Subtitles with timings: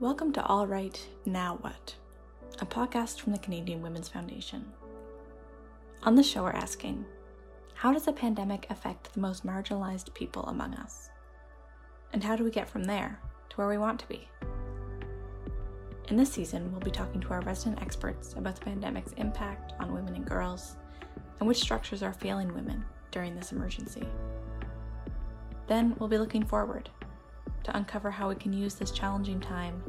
[0.00, 1.94] Welcome to All Right, Now What,
[2.58, 4.64] a podcast from the Canadian Women's Foundation.
[6.04, 7.04] On the show, we're asking
[7.74, 11.10] how does the pandemic affect the most marginalized people among us?
[12.14, 14.26] And how do we get from there to where we want to be?
[16.08, 19.92] In this season, we'll be talking to our resident experts about the pandemic's impact on
[19.92, 20.76] women and girls
[21.40, 24.08] and which structures are failing women during this emergency.
[25.66, 26.88] Then we'll be looking forward
[27.64, 29.82] to uncover how we can use this challenging time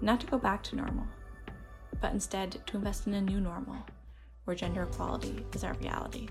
[0.00, 1.06] not to go back to normal,
[2.00, 3.76] but instead to invest in a new normal
[4.44, 6.28] where gender equality is our reality.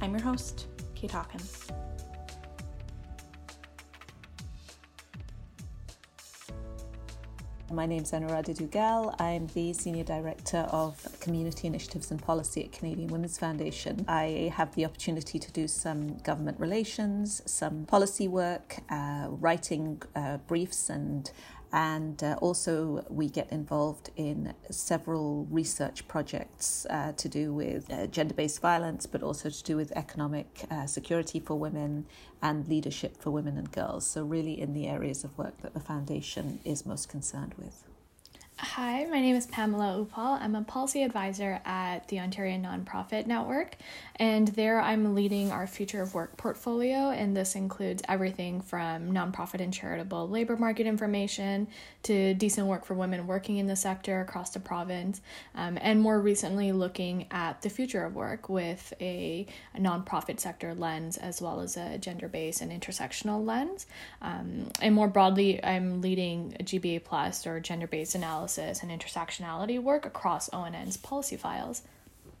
[0.00, 1.68] I'm your host, Kate Hawkins.
[7.72, 9.18] My name is Anuradha Duggal.
[9.18, 14.04] I'm the Senior Director of Community Initiatives and Policy at Canadian Women's Foundation.
[14.06, 20.36] I have the opportunity to do some government relations, some policy work, uh, writing uh,
[20.46, 21.30] briefs and
[21.72, 28.06] and uh, also we get involved in several research projects uh, to do with uh,
[28.06, 32.06] gender-based violence but also to do with economic uh, security for women
[32.42, 34.06] and leadership for women and girls.
[34.06, 37.84] So really in the areas of work that the foundation is most concerned with
[38.58, 40.40] Hi, my name is Pamela Uppal.
[40.40, 43.76] I'm a policy advisor at the Ontario Nonprofit Network,
[44.16, 47.10] and there I'm leading our future of work portfolio.
[47.10, 51.66] And this includes everything from nonprofit and charitable labor market information
[52.04, 55.20] to decent work for women working in the sector across the province,
[55.54, 60.74] um, and more recently looking at the future of work with a, a nonprofit sector
[60.74, 63.86] lens as well as a gender based and intersectional lens.
[64.20, 68.90] Um, and more broadly, I'm leading a GBA plus or gender based analysis analysis and
[68.90, 71.82] intersectionality work across ONN's policy files.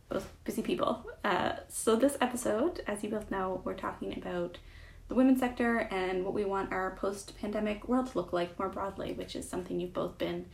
[0.08, 1.06] Both busy people.
[1.24, 4.58] Uh, so, this episode, as you both know, we're talking about
[5.08, 8.68] the women's sector and what we want our post pandemic world to look like more
[8.68, 10.46] broadly, which is something you've both been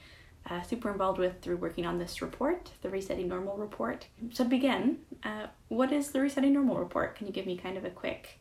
[0.48, 4.06] uh, super involved with through working on this report, the Resetting Normal report.
[4.32, 7.16] So, to begin, uh, what is the Resetting Normal report?
[7.16, 8.37] Can you give me kind of a quick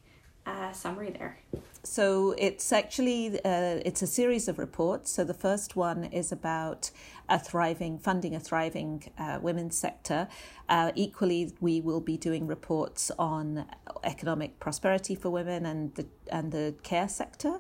[0.48, 1.38] uh, summary there?
[1.84, 5.12] So it's actually uh, it's a series of reports.
[5.12, 6.92] So the first one is about
[7.30, 10.28] a thriving funding a thriving uh, women's sector.
[10.70, 13.66] Uh, equally, we will be doing reports on
[14.04, 17.60] economic prosperity for women and the and the care sector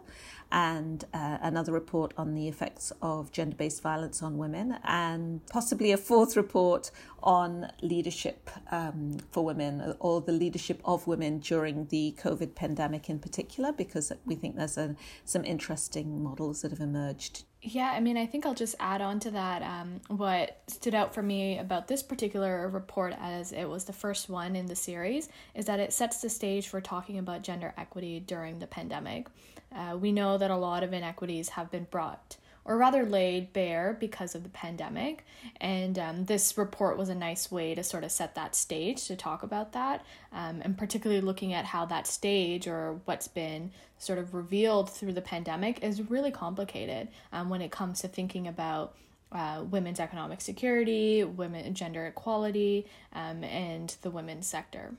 [0.52, 5.92] and uh, another report on the effects of gender based violence on women, and possibly
[5.92, 6.90] a fourth report
[7.22, 13.20] on leadership um, for women or the leadership of women during the COVID pandemic in
[13.20, 14.96] particular, because we think there's a,
[15.26, 17.44] some interesting models that have emerged.
[17.62, 19.64] Yeah, I mean, I think I'll just add on to that.
[19.64, 24.30] Um, what stood out for me about this particular report, as it was the first
[24.30, 28.20] one in the series, is that it sets the stage for talking about gender equity
[28.20, 29.28] during the pandemic.
[29.76, 33.98] Uh, we know that a lot of inequities have been brought or rather laid bare
[34.00, 35.26] because of the pandemic.
[35.60, 39.16] And um, this report was a nice way to sort of set that stage to
[39.16, 44.20] talk about that, um, and particularly looking at how that stage or what's been sort
[44.20, 48.96] of revealed through the pandemic is really complicated um, when it comes to thinking about.
[49.30, 54.94] Uh, women's economic security, women gender equality, um, and the women's sector.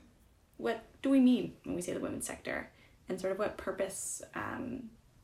[0.57, 2.69] What do we mean when we say the women's sector?
[3.09, 4.83] and sort of what purpose um,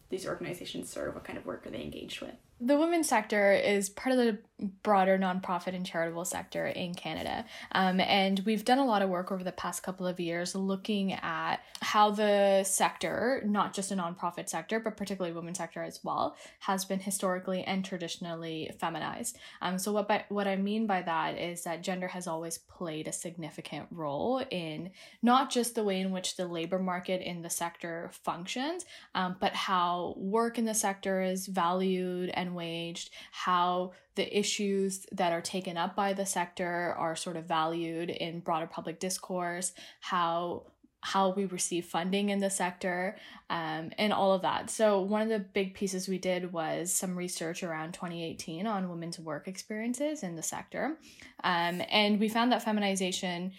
[0.09, 1.15] these organizations serve?
[1.15, 2.35] What kind of work are they engaged with?
[2.61, 4.37] The women's sector is part of the
[4.83, 7.43] broader nonprofit and charitable sector in Canada.
[7.73, 11.11] Um, and we've done a lot of work over the past couple of years looking
[11.11, 16.37] at how the sector, not just a nonprofit sector, but particularly women's sector as well,
[16.59, 19.37] has been historically and traditionally feminized.
[19.61, 23.09] Um, so what by, what I mean by that is that gender has always played
[23.09, 24.91] a significant role in
[25.21, 29.53] not just the way in which the labor market in the sector functions, um, but
[29.53, 35.41] how work in the sector is valued and and waged, how the issues that are
[35.41, 40.63] taken up by the sector are sort of valued in broader public discourse, how
[41.05, 43.15] how we receive funding in the sector,
[43.51, 44.71] um, and all of that.
[44.71, 49.19] So, one of the big pieces we did was some research around 2018 on women's
[49.19, 50.97] work experiences in the sector.
[51.43, 53.51] Um, and we found that feminization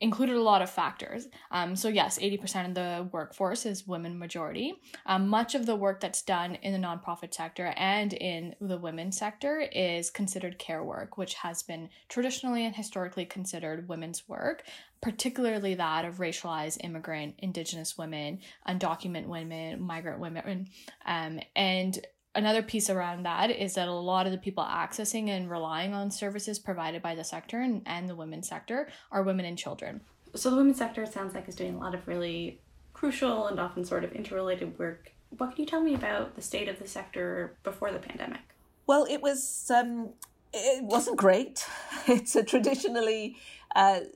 [0.00, 1.28] included a lot of factors.
[1.50, 4.74] Um, so yes, 80% of the workforce is women majority.
[5.06, 9.16] Um, much of the work that's done in the nonprofit sector and in the women's
[9.16, 14.64] sector is considered care work, which has been traditionally and historically considered women's work,
[15.00, 20.68] particularly that of racialized immigrant, indigenous women, undocumented women, migrant women,
[21.06, 22.00] um, and
[22.36, 26.10] another piece around that is that a lot of the people accessing and relying on
[26.10, 30.00] services provided by the sector and, and the women's sector are women and children.
[30.34, 32.60] So the women's sector sounds like is doing a lot of really
[32.92, 35.12] crucial and often sort of interrelated work.
[35.38, 38.40] What can you tell me about the state of the sector before the pandemic?
[38.86, 40.10] Well, it was um,
[40.52, 41.66] it wasn't great.
[42.08, 43.36] It's a traditionally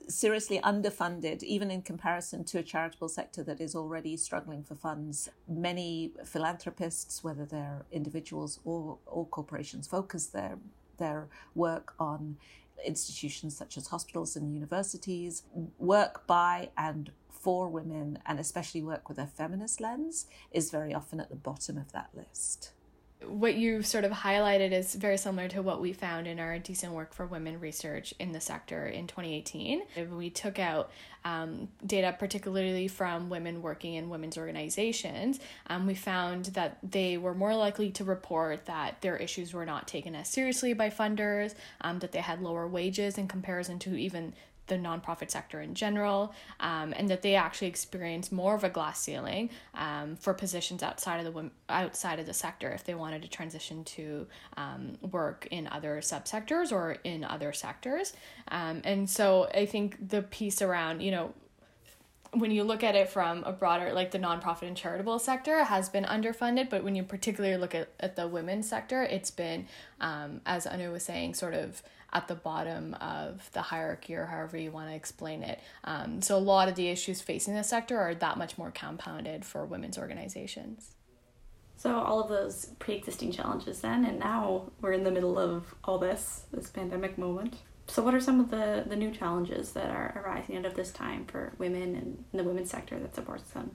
[0.07, 5.29] seriously underfunded, even in comparison to a charitable sector that is already struggling for funds.
[5.47, 10.57] Many philanthropists, whether they're individuals or, or corporations, focus their
[10.97, 12.37] their work on
[12.85, 15.43] institutions such as hospitals and universities,
[15.79, 21.19] work by and for women, and especially work with a feminist lens, is very often
[21.19, 22.71] at the bottom of that list
[23.27, 26.93] what you sort of highlighted is very similar to what we found in our decent
[26.93, 29.81] work for women research in the sector in 2018
[30.11, 30.91] we took out
[31.23, 35.39] um, data particularly from women working in women's organizations.
[35.67, 39.87] Um, we found that they were more likely to report that their issues were not
[39.87, 44.33] taken as seriously by funders um, that they had lower wages in comparison to even
[44.67, 49.01] the nonprofit sector in general, um, and that they actually experience more of a glass
[49.01, 53.27] ceiling um, for positions outside of the outside of the sector if they wanted to
[53.27, 54.27] transition to
[54.57, 58.13] um, work in other subsectors or in other sectors.
[58.47, 61.33] Um, and so I think the piece around you know
[62.33, 65.89] when you look at it from a broader like the nonprofit and charitable sector has
[65.89, 69.67] been underfunded but when you particularly look at, at the women's sector it's been
[69.99, 74.57] um, as anu was saying sort of at the bottom of the hierarchy or however
[74.57, 75.59] you want to explain it.
[75.83, 79.45] Um, so a lot of the issues facing the sector are that much more compounded
[79.45, 80.95] for women's organizations.
[81.77, 85.97] So all of those pre-existing challenges then, and now we're in the middle of all
[85.97, 87.55] this, this pandemic moment.
[87.87, 90.91] So what are some of the, the new challenges that are arising out of this
[90.91, 93.71] time for women and the women's sector that supports them?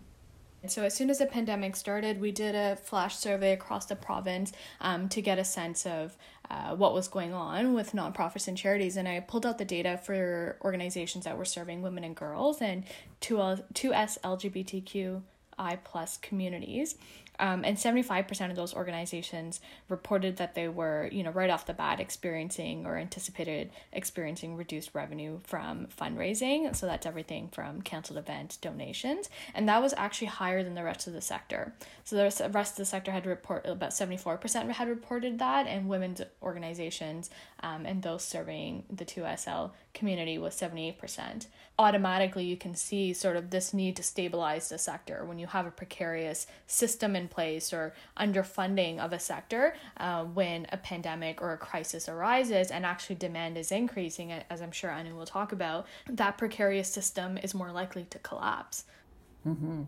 [0.67, 4.53] So, as soon as the pandemic started, we did a flash survey across the province
[4.81, 6.17] um, to get a sense of
[6.51, 8.97] uh, what was going on with nonprofits and charities.
[8.97, 12.85] And I pulled out the data for organizations that were serving women and girls and
[13.21, 16.97] 2, 2S LGBTQI plus communities.
[17.39, 21.75] Um, and 75% of those organizations reported that they were, you know, right off the
[21.75, 26.75] bat experiencing or anticipated experiencing reduced revenue from fundraising.
[26.75, 29.29] So that's everything from canceled event donations.
[29.55, 31.75] And that was actually higher than the rest of the sector.
[32.05, 36.21] So the rest of the sector had report about 74% had reported that, and women's
[36.43, 37.31] organizations
[37.61, 41.47] um, and those serving the 2SL community was 78%.
[41.79, 45.67] Automatically, you can see sort of this need to stabilize the sector when you have
[45.67, 51.53] a precarious system in place or underfunding of a sector uh, when a pandemic or
[51.53, 55.87] a crisis arises and actually demand is increasing, as I'm sure Anu will talk about,
[56.09, 58.85] that precarious system is more likely to collapse.
[59.47, 59.83] Mm-hmm.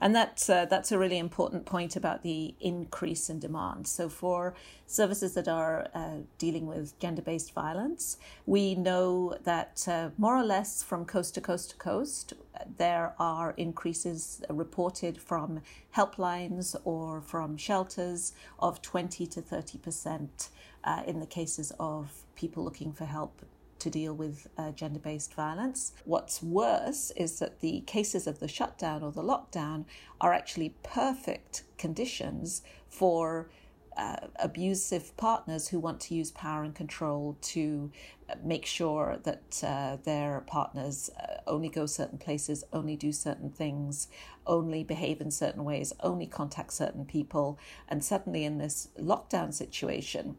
[0.00, 3.86] And that's uh, that's a really important point about the increase in demand.
[3.88, 4.54] So for
[4.86, 8.16] services that are uh, dealing with gender-based violence,
[8.46, 12.34] we know that uh, more or less from coast to coast to coast,
[12.78, 15.60] there are increases reported from
[15.96, 20.48] helplines or from shelters of twenty to thirty percent
[20.84, 23.42] uh, in the cases of people looking for help
[23.82, 25.92] to deal with uh, gender based violence.
[26.04, 29.84] What's worse is that the cases of the shutdown or the lockdown
[30.20, 33.50] are actually perfect conditions for
[33.96, 37.90] uh, abusive partners who want to use power and control to
[38.30, 43.50] uh, make sure that uh, their partners uh, only go certain places, only do certain
[43.50, 44.08] things,
[44.46, 47.58] only behave in certain ways, only contact certain people.
[47.88, 50.36] And suddenly, in this lockdown situation,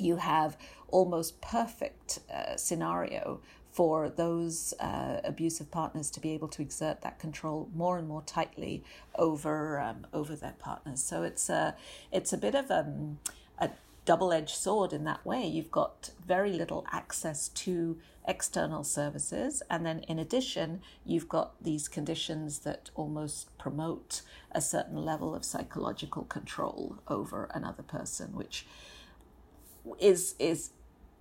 [0.00, 0.56] you have
[0.88, 3.40] almost perfect uh, scenario
[3.70, 8.22] for those uh, abusive partners to be able to exert that control more and more
[8.22, 8.82] tightly
[9.14, 11.02] over um, over their partners.
[11.02, 11.76] So it's a
[12.10, 13.18] it's a bit of um,
[13.58, 13.70] a
[14.04, 15.46] double edged sword in that way.
[15.46, 21.88] You've got very little access to external services, and then in addition, you've got these
[21.88, 28.66] conditions that almost promote a certain level of psychological control over another person, which
[29.98, 30.70] is is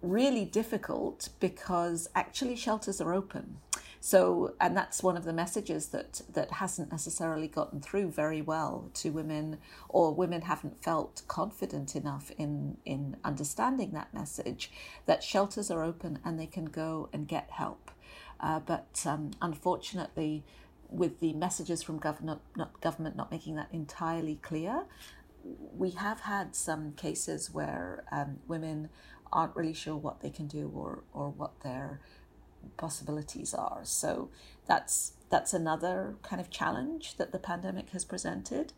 [0.02, 3.58] really difficult because actually shelters are open.
[4.00, 8.90] So, and that's one of the messages that that hasn't necessarily gotten through very well
[8.96, 9.58] to women,
[9.90, 14.72] or women haven't felt confident enough in in understanding that message
[15.08, 17.92] that shelters are open and they can go and get help.
[18.40, 20.44] Uh, but um, unfortunately,
[20.90, 24.84] with the messages from government not, government not making that entirely clear,
[25.75, 28.89] we have had some cases where um, women
[29.32, 32.00] aren't really sure what they can do or, or what their
[32.77, 33.82] possibilities are.
[33.84, 34.30] So
[34.68, 38.74] that's that's another kind of challenge that the pandemic has presented.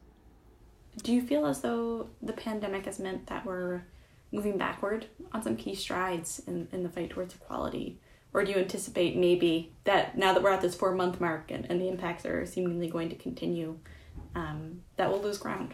[1.03, 3.83] Do you feel as though the pandemic has meant that we're
[4.31, 7.99] moving backward on some key strides in, in the fight towards equality?
[8.33, 11.65] Or do you anticipate maybe that now that we're at this four month mark and,
[11.69, 13.77] and the impacts are seemingly going to continue,
[14.35, 15.73] um, that we'll lose ground?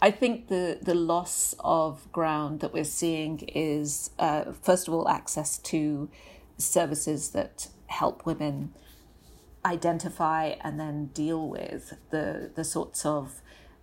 [0.00, 5.08] I think the, the loss of ground that we're seeing is, uh, first of all,
[5.08, 6.08] access to
[6.56, 8.72] services that help women
[9.64, 13.40] identify and then deal with the, the sorts of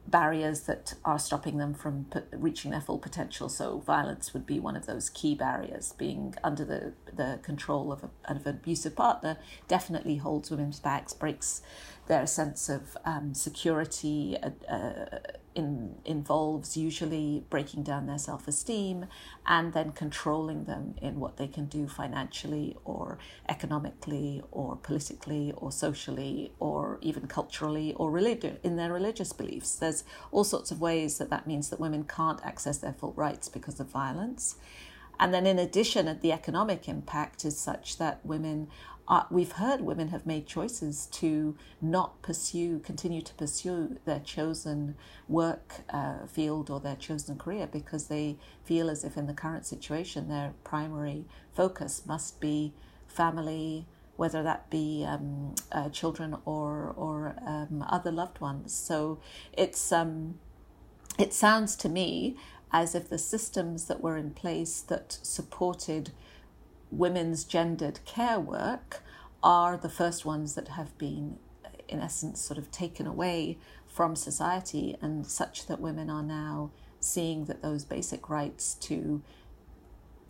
[0.07, 3.49] barriers that are stopping them from reaching their full potential.
[3.49, 5.93] So violence would be one of those key barriers.
[5.97, 11.13] Being under the, the control of, a, of an abusive partner definitely holds women's backs,
[11.13, 11.61] breaks
[12.07, 15.19] their sense of um, security, uh, uh,
[15.55, 19.05] in, involves usually breaking down their self esteem
[19.47, 23.17] and then controlling them in what they can do financially or
[23.49, 29.75] economically or politically or socially or even culturally or religion in their religious beliefs.
[29.75, 33.47] There's all sorts of ways that that means that women can't access their full rights
[33.47, 34.57] because of violence.
[35.19, 38.67] And then, in addition, the economic impact is such that women
[39.07, 44.95] uh, we've heard women have made choices to not pursue, continue to pursue their chosen
[45.27, 49.65] work uh, field or their chosen career because they feel as if in the current
[49.65, 52.73] situation their primary focus must be
[53.07, 53.85] family,
[54.15, 58.73] whether that be um, uh, children or or um, other loved ones.
[58.73, 59.19] So
[59.53, 60.39] it's um,
[61.19, 62.35] it sounds to me
[62.71, 66.11] as if the systems that were in place that supported
[66.91, 69.01] women's gendered care work
[69.43, 71.37] are the first ones that have been,
[71.87, 77.45] in essence, sort of taken away from society, and such that women are now seeing
[77.45, 79.21] that those basic rights to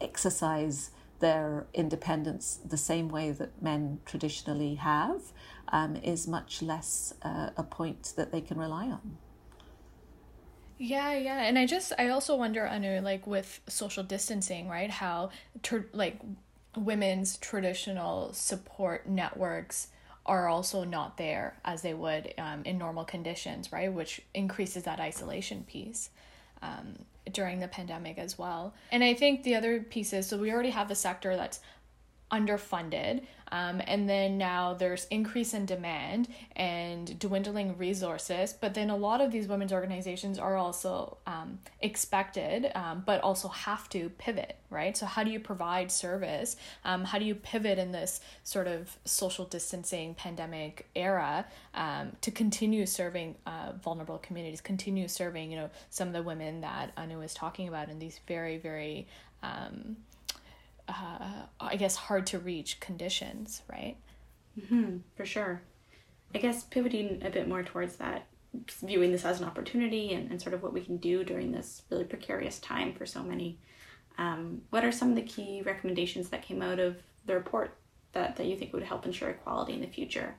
[0.01, 5.21] exercise their independence the same way that men traditionally have
[5.69, 9.17] um, is much less uh, a point that they can rely on.
[10.77, 14.89] Yeah, yeah, and I just I also wonder, Anu, like with social distancing, right?
[14.89, 15.29] How
[15.63, 16.19] ter- like
[16.77, 19.87] women's traditional support networks
[20.25, 23.91] are also not there as they would um, in normal conditions, right?
[23.91, 26.09] Which increases that isolation piece
[26.61, 26.95] um,
[27.31, 28.73] during the pandemic as well.
[28.91, 31.59] And I think the other piece is so we already have a sector that's
[32.31, 33.23] underfunded.
[33.51, 39.21] Um, and then now there's increase in demand and dwindling resources but then a lot
[39.21, 44.97] of these women's organizations are also um, expected um, but also have to pivot right?
[44.97, 46.57] So how do you provide service?
[46.83, 52.29] Um, how do you pivot in this sort of social distancing pandemic era um, to
[52.29, 57.21] continue serving uh, vulnerable communities continue serving you know some of the women that anu
[57.21, 59.07] is talking about in these very very
[59.43, 59.95] um,
[60.87, 63.97] uh, I guess, hard to reach conditions, right?
[64.59, 65.61] Mm-hmm, for sure.
[66.33, 68.27] I guess pivoting a bit more towards that,
[68.83, 71.83] viewing this as an opportunity and, and sort of what we can do during this
[71.89, 73.57] really precarious time for so many.
[74.17, 77.77] Um, what are some of the key recommendations that came out of the report
[78.13, 80.35] that, that you think would help ensure equality in the future?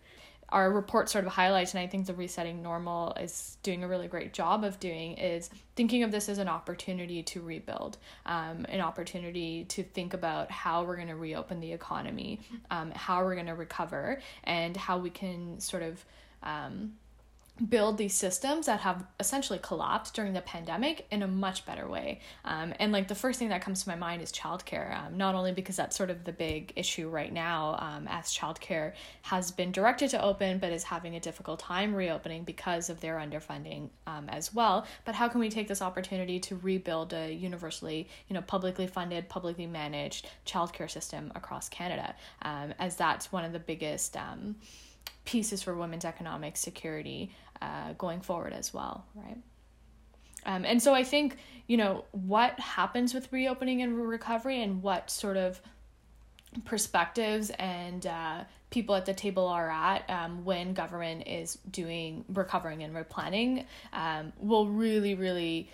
[0.50, 4.06] Our report sort of highlights, and I think the Resetting Normal is doing a really
[4.06, 8.80] great job of doing, is thinking of this as an opportunity to rebuild, um, an
[8.80, 13.46] opportunity to think about how we're going to reopen the economy, um, how we're going
[13.46, 16.04] to recover, and how we can sort of.
[16.42, 16.92] Um,
[17.68, 22.20] build these systems that have essentially collapsed during the pandemic in a much better way.
[22.44, 25.34] Um, and like the first thing that comes to my mind is childcare, um, not
[25.34, 29.72] only because that's sort of the big issue right now, um, as childcare has been
[29.72, 34.28] directed to open but is having a difficult time reopening because of their underfunding um,
[34.28, 34.86] as well.
[35.06, 39.28] But how can we take this opportunity to rebuild a universally, you know, publicly funded,
[39.30, 44.56] publicly managed childcare system across Canada, um, as that's one of the biggest um,
[45.24, 49.38] pieces for women's economic security uh, going forward as well, right?
[50.44, 55.10] Um, and so I think, you know, what happens with reopening and recovery and what
[55.10, 55.60] sort of
[56.64, 62.82] perspectives and uh, people at the table are at um, when government is doing recovering
[62.82, 65.68] and replanning um, will really, really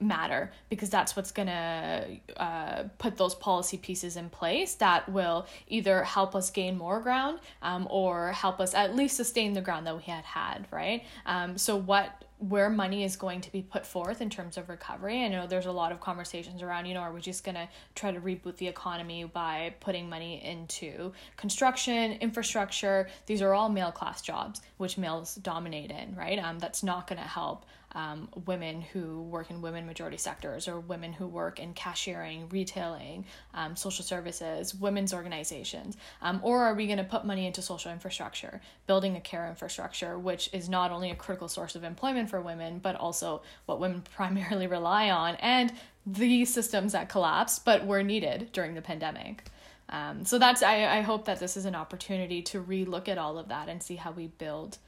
[0.00, 5.46] matter because that's what's going to uh, put those policy pieces in place that will
[5.68, 9.86] either help us gain more ground um, or help us at least sustain the ground
[9.86, 13.86] that we had had right um, so what where money is going to be put
[13.86, 15.24] forth in terms of recovery.
[15.24, 17.68] I know there's a lot of conversations around, you know, are we just going to
[17.94, 23.08] try to reboot the economy by putting money into construction, infrastructure?
[23.26, 26.38] These are all male class jobs, which males dominate in, right?
[26.38, 30.80] Um, that's not going to help um, women who work in women majority sectors or
[30.80, 33.24] women who work in cashiering, retailing,
[33.54, 35.96] um, social services, women's organizations?
[36.22, 40.18] Um, or are we going to put money into social infrastructure, building a care infrastructure,
[40.18, 44.02] which is not only a critical source of employment for women, but also what women
[44.14, 45.72] primarily rely on and
[46.06, 49.44] the systems that collapsed but were needed during the pandemic?
[49.88, 53.38] Um, so that's I, I hope that this is an opportunity to relook at all
[53.38, 54.78] of that and see how we build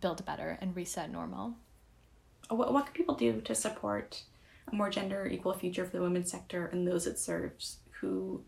[0.00, 1.54] build better and reset normal.
[2.48, 4.22] What, what can people do to support
[4.70, 8.42] a more gender equal future for the women's sector and those it serves who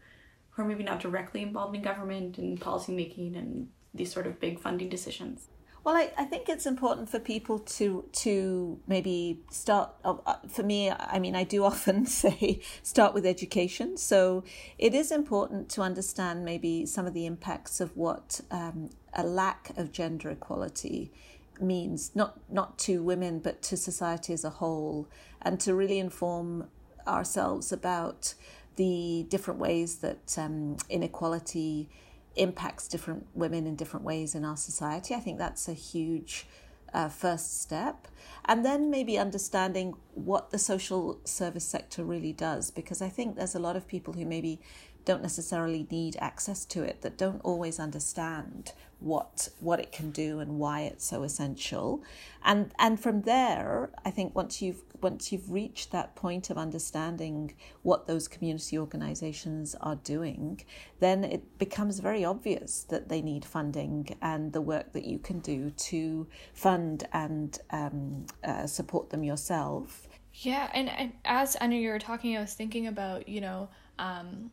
[0.50, 4.40] who are maybe not directly involved in government and policy making and these sort of
[4.40, 5.48] big funding decisions?
[5.84, 9.90] Well, I, I think it's important for people to to maybe start.
[10.04, 10.16] Uh,
[10.48, 13.96] for me, I mean, I do often say start with education.
[13.96, 14.42] So
[14.78, 19.70] it is important to understand maybe some of the impacts of what um, a lack
[19.76, 21.12] of gender equality
[21.60, 25.08] means, not not to women but to society as a whole,
[25.42, 26.68] and to really inform
[27.06, 28.34] ourselves about
[28.76, 31.88] the different ways that um, inequality
[32.34, 35.14] impacts different women in different ways in our society.
[35.14, 36.46] I think that's a huge
[36.92, 38.08] uh, first step.
[38.44, 43.54] And then maybe understanding what the social service sector really does, because I think there's
[43.54, 44.60] a lot of people who maybe
[45.06, 50.40] don't necessarily need access to it that don't always understand what what it can do
[50.40, 52.02] and why it's so essential.
[52.44, 57.54] And and from there i think once you've once you've reached that point of understanding
[57.82, 60.62] what those community organizations are doing
[61.00, 65.40] then it becomes very obvious that they need funding and the work that you can
[65.40, 70.08] do to fund and um, uh, support them yourself.
[70.32, 73.68] Yeah and, and as i know you were talking i was thinking about you know
[73.98, 74.50] um,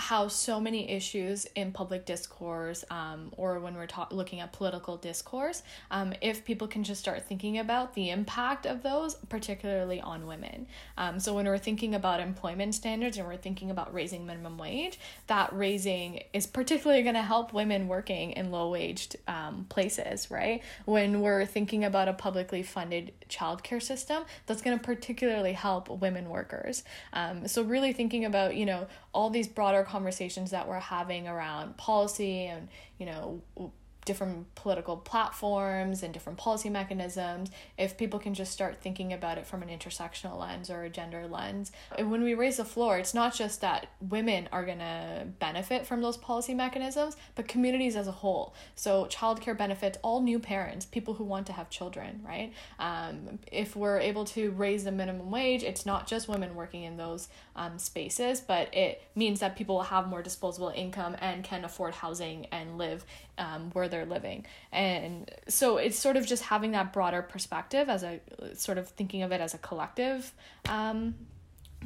[0.00, 4.96] how so many issues in public discourse um, or when we're ta- looking at political
[4.96, 10.26] discourse, um, if people can just start thinking about the impact of those, particularly on
[10.26, 10.66] women.
[10.96, 14.98] Um, so when we're thinking about employment standards and we're thinking about raising minimum wage,
[15.26, 20.62] that raising is particularly going to help women working in low waged um, places, right?
[20.86, 26.30] When we're thinking about a publicly funded childcare system, that's going to particularly help women
[26.30, 26.84] workers.
[27.12, 31.76] Um, so really thinking about, you know, all these broader conversations that we're having around
[31.76, 32.68] policy and
[32.98, 33.42] you know
[34.04, 39.46] different political platforms and different policy mechanisms if people can just start thinking about it
[39.46, 41.70] from an intersectional lens or a gender lens.
[41.96, 45.86] And when we raise the floor it's not just that women are going to benefit
[45.86, 48.54] from those policy mechanisms but communities as a whole.
[48.74, 52.52] So childcare benefits all new parents people who want to have children right?
[52.78, 56.96] Um, if we're able to raise the minimum wage it's not just women working in
[56.96, 61.64] those um, spaces but it means that people will have more disposable income and can
[61.64, 63.04] afford housing and live
[63.38, 64.46] um, where they're living.
[64.72, 68.20] And so it's sort of just having that broader perspective as a
[68.54, 70.32] sort of thinking of it as a collective.
[70.68, 71.14] Um,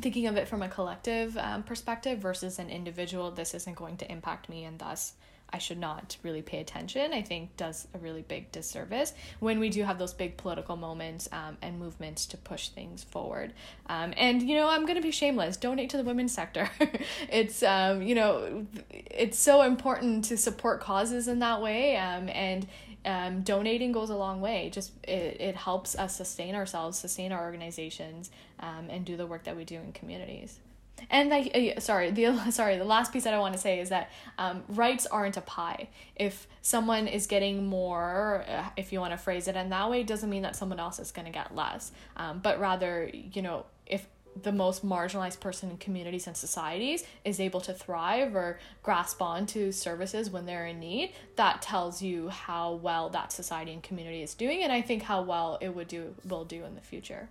[0.01, 4.11] thinking of it from a collective um, perspective versus an individual, this isn't going to
[4.11, 5.15] impact me, and thus
[5.55, 9.69] I should not really pay attention, I think does a really big disservice when we
[9.71, 13.53] do have those big political moments um, and movements to push things forward.
[13.87, 15.57] Um, and, you know, I'm going to be shameless.
[15.57, 16.69] Donate to the women's sector.
[17.31, 21.97] it's, um, you know, it's so important to support causes in that way.
[21.99, 22.67] Um, and
[23.05, 24.71] um, donating goes a long way.
[24.73, 29.45] Just it, it helps us sustain ourselves, sustain our organizations, um, and do the work
[29.45, 30.59] that we do in communities
[31.11, 33.89] and like uh, sorry the sorry the last piece that i want to say is
[33.89, 35.89] that um, rights aren't a pie.
[36.17, 40.03] If someone is getting more uh, if you want to phrase it in that way
[40.03, 41.93] doesn't mean that someone else is going to get less.
[42.17, 44.07] Um, but rather you know if
[44.43, 49.71] the most marginalized person in communities and societies is able to thrive or grasp onto
[49.71, 54.35] services when they're in need that tells you how well that society and community is
[54.35, 57.29] doing and i think how well it would do will do in the future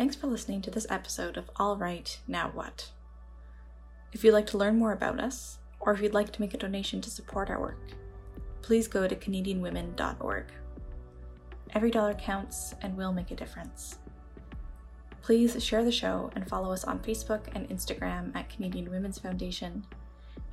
[0.00, 2.88] Thanks for listening to this episode of All Right, Now What?
[4.14, 6.56] If you'd like to learn more about us, or if you'd like to make a
[6.56, 7.90] donation to support our work,
[8.62, 10.46] please go to CanadianWomen.org.
[11.74, 13.98] Every dollar counts and will make a difference.
[15.20, 19.84] Please share the show and follow us on Facebook and Instagram at Canadian Women's Foundation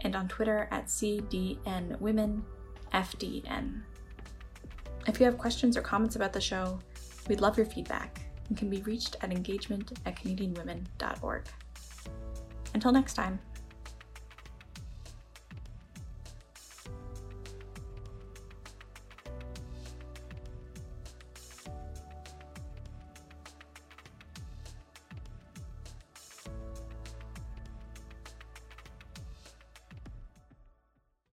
[0.01, 3.81] and on Twitter at CDNWomenFDN.
[5.07, 6.79] If you have questions or comments about the show,
[7.29, 11.43] we'd love your feedback and can be reached at engagement at canadianwomen.org.
[12.73, 13.39] Until next time.